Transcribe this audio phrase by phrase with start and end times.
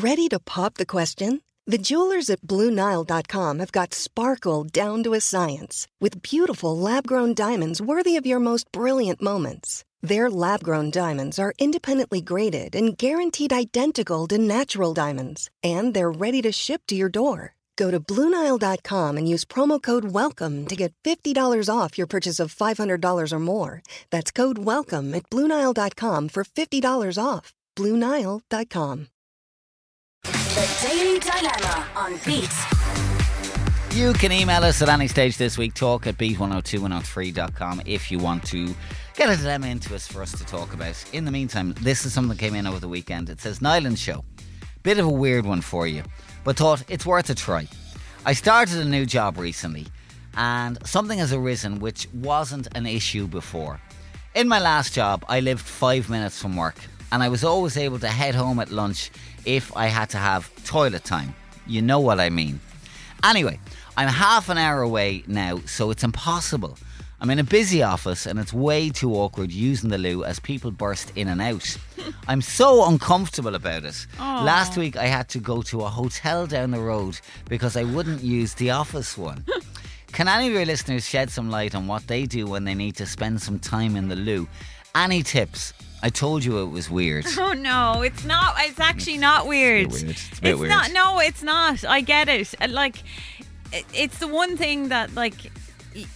[0.00, 1.42] Ready to pop the question?
[1.66, 7.34] The jewelers at BlueNile.com have got sparkle down to a science with beautiful lab grown
[7.34, 9.84] diamonds worthy of your most brilliant moments.
[10.00, 16.18] Their lab grown diamonds are independently graded and guaranteed identical to natural diamonds, and they're
[16.18, 17.54] ready to ship to your door.
[17.76, 22.54] Go to BlueNile.com and use promo code WELCOME to get $50 off your purchase of
[22.54, 23.82] $500 or more.
[24.08, 27.52] That's code WELCOME at BlueNile.com for $50 off.
[27.76, 29.11] BlueNile.com.
[30.52, 32.50] The Daily Dilemma on Beat.
[33.96, 38.44] You can email us at any stage this week, talk at beat102103.com if you want
[38.48, 38.74] to
[39.14, 41.02] get a dilemma into us for us to talk about.
[41.14, 43.30] In the meantime, this is something that came in over the weekend.
[43.30, 44.26] It says, Nyland Show.
[44.82, 46.02] Bit of a weird one for you,
[46.44, 47.66] but thought it's worth a try.
[48.26, 49.86] I started a new job recently,
[50.36, 53.80] and something has arisen which wasn't an issue before.
[54.34, 56.76] In my last job, I lived five minutes from work,
[57.12, 59.10] and I was always able to head home at lunch
[59.44, 61.34] if I had to have toilet time.
[61.66, 62.58] You know what I mean.
[63.22, 63.60] Anyway,
[63.98, 66.78] I'm half an hour away now, so it's impossible.
[67.20, 70.70] I'm in a busy office and it's way too awkward using the loo as people
[70.72, 71.76] burst in and out.
[72.28, 74.06] I'm so uncomfortable about it.
[74.18, 78.22] Last week I had to go to a hotel down the road because I wouldn't
[78.22, 79.44] use the office one.
[80.12, 82.96] Can any of your listeners shed some light on what they do when they need
[82.96, 84.48] to spend some time in the loo?
[84.94, 85.74] Any tips?
[86.02, 87.26] I told you it was weird.
[87.38, 88.54] Oh no, it's not.
[88.58, 89.92] It's actually not weird.
[89.92, 90.10] weird.
[90.10, 90.70] It's a bit weird.
[90.70, 90.90] not.
[90.92, 91.84] No, it's not.
[91.84, 92.54] I get it.
[92.60, 92.96] Uh, Like,
[93.72, 95.34] it- it's the one thing that like.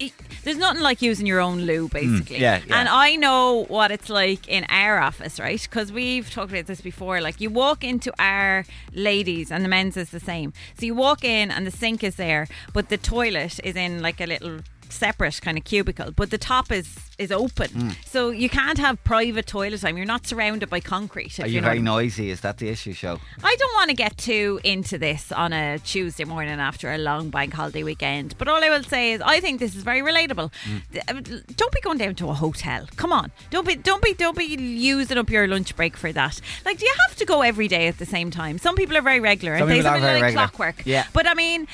[0.00, 0.12] y-
[0.44, 2.36] There's nothing like using your own loo, basically.
[2.36, 2.78] Mm, yeah, yeah.
[2.80, 5.60] And I know what it's like in our office, right?
[5.62, 7.20] Because we've talked about this before.
[7.20, 10.52] Like, you walk into our ladies, and the men's is the same.
[10.78, 14.20] So you walk in, and the sink is there, but the toilet is in like
[14.20, 14.58] a little
[14.92, 17.68] separate kind of cubicle, but the top is is open.
[17.68, 17.94] Mm.
[18.06, 19.96] So you can't have private toilet time.
[19.96, 21.38] You're not surrounded by concrete.
[21.38, 21.84] Are you you know very I mean.
[21.84, 22.30] noisy?
[22.30, 23.18] Is that the issue, show?
[23.44, 27.30] I don't want to get too into this on a Tuesday morning after a long
[27.30, 30.50] bank holiday weekend, but all I will say is I think this is very relatable.
[30.92, 31.20] Th- uh,
[31.56, 32.88] Don't be going down to a hotel.
[32.96, 36.40] Come on, don't be, don't be, don't be using up your lunch break for that.
[36.64, 38.58] Like, do you have to go every day at the same time?
[38.58, 40.32] Some people are very regular, Some and they are very like regular.
[40.48, 40.82] clockwork.
[40.86, 41.06] Yeah.
[41.12, 41.68] but I mean,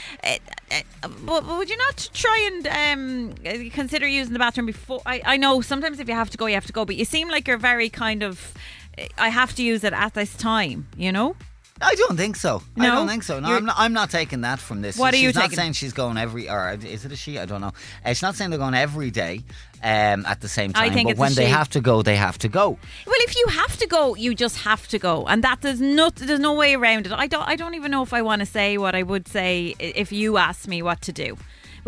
[1.01, 5.01] but but would you not try and um, uh, consider using the bathroom before?
[5.07, 7.05] I, I know sometimes if you have to go, you have to go, but you
[7.05, 8.55] seem like you're very kind of.
[8.99, 11.37] uh, I have to use it at this time, you know.
[11.81, 12.63] I don't think so.
[12.79, 13.39] I don't think so.
[13.41, 13.77] No, You're- I'm not.
[13.79, 14.97] I'm not taking that from this.
[14.99, 15.57] What are she's you not taking?
[15.57, 17.39] saying she's going every, or is it a she?
[17.39, 17.73] I don't know.
[18.05, 19.43] Uh, she's not saying they're going every day
[19.83, 20.95] um, at the same I time.
[20.95, 21.51] think but it's a when they she.
[21.51, 22.71] have to go, they have to go.
[23.07, 26.17] Well, if you have to go, you just have to go, and that there's not
[26.17, 27.13] there's no way around it.
[27.13, 29.75] I don't I don't even know if I want to say what I would say
[29.81, 31.37] i- if you asked me what to do.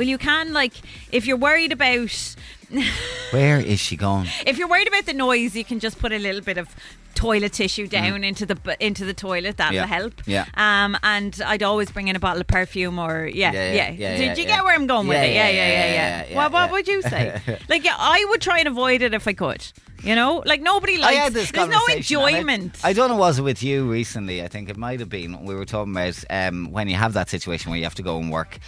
[0.01, 0.73] Well, you can like
[1.13, 2.35] if you're worried about
[3.33, 4.29] Where is she going?
[4.47, 6.75] if you're worried about the noise, you can just put a little bit of
[7.15, 7.91] toilet tissue Mm.
[7.91, 9.59] down into the into the toilet.
[9.59, 9.85] That'll Yeah.
[9.87, 10.23] help.
[10.25, 10.47] Yeah.
[10.55, 13.91] Um, and I'd always bring in a bottle of perfume or yeah, Yeah, yeah.
[13.91, 15.35] yeah, Did you get where I'm going with it?
[15.35, 16.23] Yeah, yeah, yeah, yeah, yeah, yeah.
[16.23, 17.39] yeah, yeah, what would you say?
[17.69, 19.63] like, yeah, I would try and avoid it if I could.
[20.03, 21.35] You know, like nobody likes.
[21.35, 22.79] there's no and I- enjoyment.
[22.85, 24.43] I, don't know was it with you recently.
[24.43, 25.45] I think it might have been.
[25.45, 28.19] We were talking about um, when you have that situation where you have to go
[28.19, 28.59] and work.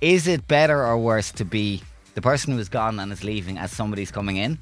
[0.00, 1.82] Is it better or worse to be
[2.14, 4.58] the person who is gone and is leaving as somebody's coming in?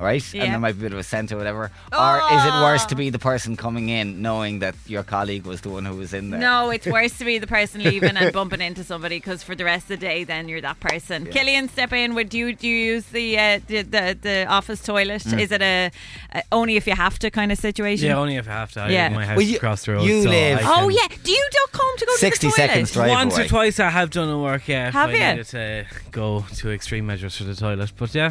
[0.00, 0.44] Right, Yeah.
[0.44, 2.84] and there might be a bit of a scent or whatever, or is it worse
[2.86, 2.88] Oh.
[2.88, 6.14] to be the person coming in knowing that your colleague was the one who was
[6.14, 6.40] in there?
[6.40, 9.64] No, it's worse to be the person leaving and bumping into somebody because for the
[9.64, 11.26] rest of the day, then you're that person.
[11.26, 12.14] Killian, step in.
[12.14, 15.22] Would you do you use the uh, the, the the office toilet?
[15.24, 15.38] Mm.
[15.38, 15.90] Is it a,
[16.32, 18.06] a only if you have to kind of situation?
[18.06, 18.80] Yeah, only if I have to.
[18.80, 19.02] I Yeah.
[19.02, 20.04] live in my house Well, you- across the road.
[20.04, 21.08] you so live- Oh yeah.
[21.22, 22.68] Do you duck home to go 60 to the toilet?
[22.70, 23.44] seconds drive Once away.
[23.44, 24.88] or twice I have done a work, yeah.
[24.88, 25.18] if Have I you?
[25.18, 27.92] needed to go to extreme measures for the toilet.
[27.98, 28.30] But yeah,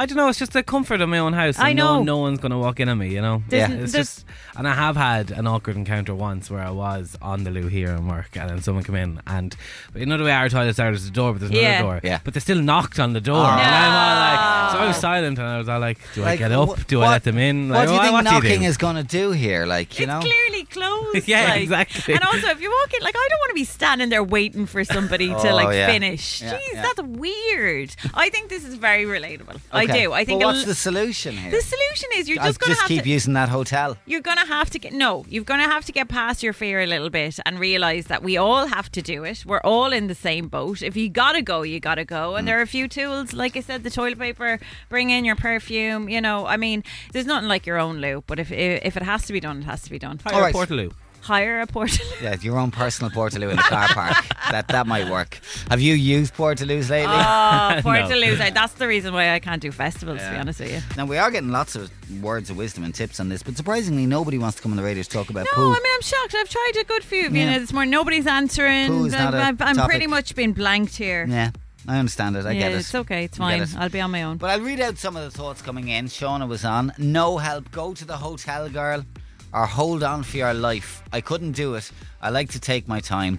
[0.00, 0.28] I don't know.
[0.28, 1.58] It's just the comfort of my own house.
[1.58, 2.02] I and no- know.
[2.02, 3.08] No, one's going to walk in on me.
[3.14, 3.42] You know.
[3.48, 3.76] There's Yeah.
[3.76, 4.26] It's there's- just,
[4.56, 7.90] and I have had an awkward encounter once where I was on the loo here
[7.90, 9.54] in work, and then someone came in, and
[9.92, 11.82] but you know the way our toilets are, there's a door, but there's another Yeah.
[11.82, 12.18] door, Yeah.
[12.24, 13.58] but they still knocked on the door, ah.
[13.58, 15.00] and I'm all like, so I was ah.
[15.00, 16.68] silent, and I was all like, do I Like, get up?
[16.78, 17.68] wh- do what- I let them in?
[17.68, 18.66] What do you oh, think what knocking do?
[18.66, 19.66] is going to do here?
[19.66, 20.20] Like, you it's know?
[20.20, 21.26] clearly closed.
[21.28, 22.14] Yeah, like- exactly.
[22.14, 24.82] And also, if you're walking, like, I don't want to be standing there waiting for
[24.84, 25.86] somebody to Oh, like yeah.
[25.86, 26.42] finish.
[26.42, 26.82] Yeah, Jeez, yeah.
[26.82, 27.94] that's weird.
[28.14, 29.60] I think this is very relatable.
[29.72, 30.12] I do.
[30.12, 31.50] I think But a what's l- the solution here?
[31.50, 33.08] the solution is you're just going to just keep to.
[33.08, 33.96] using that hotel.
[34.06, 36.52] you're going to have to get no you're going to have to get past your
[36.52, 39.92] fear a little bit and realize that we all have to do it we're all
[39.92, 42.38] in the same boat if you gotta go you gotta go Mm.
[42.40, 44.58] and there are a few tools like i said the toilet paper
[44.88, 46.82] bring in your perfume you know i mean
[47.12, 49.64] there's nothing like your own loo but if if it has to be done it
[49.64, 50.52] has to be done Hire All a right.
[50.66, 50.92] Portaloo.
[51.22, 54.16] hire a portal Yeah, your own personal Portaloo in the car park.
[54.50, 55.38] that that might work.
[55.68, 57.14] Have you used Portaloos lately?
[57.14, 57.82] Oh, No.
[57.82, 58.38] Portaloos.
[58.54, 60.80] That's the reason why I can't do festivals, to be honest with you.
[60.96, 61.90] Now we are getting lots of
[62.22, 64.82] words of wisdom and tips on this, but surprisingly, nobody wants to come on the
[64.82, 65.70] radio to talk about No, poo.
[65.70, 66.34] I mean, I'm shocked.
[66.36, 67.52] I've tried a good few of you Yeah.
[67.52, 67.90] know, this morning.
[67.90, 68.86] Nobody's answering.
[68.88, 69.90] Poo's not a I've, I'm topic.
[69.90, 71.26] pretty much been blanked here.
[71.28, 71.50] yeah,
[71.86, 72.46] I understand it.
[72.46, 72.76] I yeah, get it.
[72.80, 73.24] it's okay.
[73.24, 73.60] It's fine.
[73.62, 73.76] it.
[73.76, 74.38] I'll be on my own.
[74.38, 76.06] But I'll read out some of the thoughts coming in.
[76.06, 76.92] Shauna was on.
[76.98, 77.70] No help.
[77.70, 79.04] Go to the hotel, girl,
[79.52, 81.02] or hold on for your life.
[81.12, 81.90] I couldn't do it.
[82.22, 83.38] I like to take my time.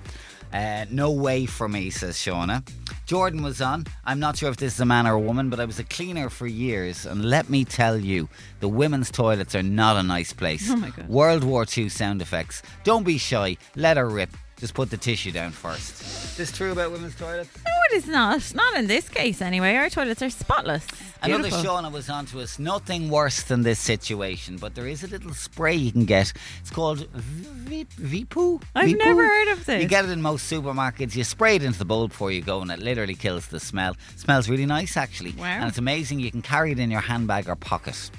[0.54, 2.68] Uh, no way for me, says Shauna.
[3.06, 3.86] Jordan was on.
[4.06, 5.84] I'm not sure if this is a man or a woman, but I was a
[5.84, 8.28] cleaner for years, and let me tell you,
[8.60, 10.70] the women's toilets are not a nice place.
[10.70, 11.08] Oh my God.
[11.08, 12.62] World War II sound effects.
[12.84, 13.58] Don't be shy.
[13.76, 14.30] Let her rip.
[14.58, 16.02] Just put the tissue down first.
[16.02, 17.50] Is this true about women's toilets?
[17.66, 18.54] No, it is not.
[18.54, 19.76] Not in this case, anyway.
[19.76, 20.86] Our toilets are spotless.
[21.24, 21.64] Another Beautiful.
[21.76, 22.58] Shauna was on to us.
[22.58, 26.34] Nothing worse than this situation, but there is a little spray you can get.
[26.62, 28.60] It's called V- V-Poo.
[28.76, 28.98] I've V-Poo?
[29.06, 29.84] never heard of this.
[29.84, 31.16] You get it in most supermarkets.
[31.16, 33.96] You spray it into the bowl before you go, and it literally kills the smell.
[34.16, 35.34] smells really nice, actually.
[35.34, 35.46] Wow.
[35.46, 36.20] And it's amazing.
[36.22, 38.10] You can carry it in your handbag or pocket.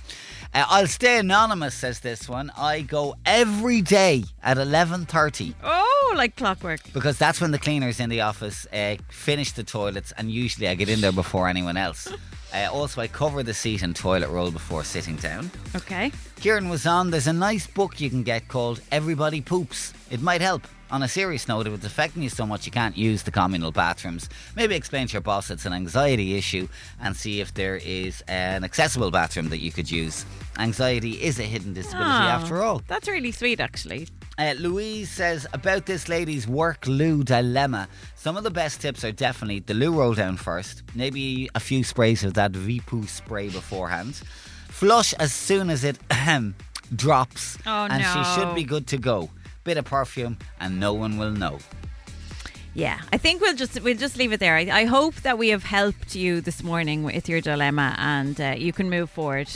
[0.55, 2.53] Uh, I'll stay anonymous, says this one.
[2.57, 5.55] I go every day at 11.30.
[5.65, 6.81] Oh, like clockwork.
[6.93, 10.75] because that's when the cleaners in the office uh, finish the toilets, and usually I
[10.75, 12.07] get in there before anyone else.
[12.55, 15.51] Uh, also, I cover the seat and toilet roll before sitting down.
[15.75, 16.13] Okay.
[16.41, 17.11] Kieran was on.
[17.11, 19.95] There's a nice book you can get called Everybody Poops.
[20.11, 20.63] It might help.
[20.91, 23.73] On a serious note, if it's affecting you so much you can't use the communal
[23.73, 26.69] bathrooms, maybe explain to your boss it's an anxiety issue
[27.01, 30.27] and see if there is an accessible bathroom that you could use.
[30.59, 32.83] Anxiety is a hidden disability Oh, after all.
[32.89, 34.07] That's really sweet, actually.
[34.43, 37.87] Uh, Louise says about this lady's work loo dilemma.
[38.17, 41.85] Some of the best tips are definitely the loo roll down first, maybe a few
[41.85, 44.17] sprays of that V-Poo spray beforehand.
[44.69, 46.57] Flush as soon as it ahem,
[46.97, 49.31] drops, Oh, and she should be good to go.
[49.63, 51.59] Bit of perfume, and no one will know.
[52.75, 54.57] Yeah, I think we'll just we'll just leave it there.
[54.57, 58.55] I, I hope that we have helped you this morning with your dilemma, and uh,
[58.59, 59.51] you can move forward.